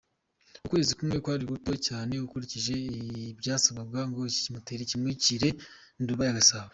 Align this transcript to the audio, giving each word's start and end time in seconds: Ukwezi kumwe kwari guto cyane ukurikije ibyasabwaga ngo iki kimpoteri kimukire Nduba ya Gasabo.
Ukwezi 0.65 0.91
kumwe 0.97 1.17
kwari 1.23 1.43
guto 1.51 1.71
cyane 1.87 2.13
ukurikije 2.25 2.73
ibyasabwaga 3.31 4.01
ngo 4.09 4.19
iki 4.29 4.39
kimpoteri 4.43 4.89
kimukire 4.89 5.49
Nduba 6.01 6.23
ya 6.25 6.37
Gasabo. 6.37 6.69